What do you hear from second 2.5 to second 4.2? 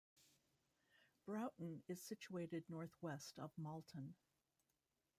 north-west of Malton.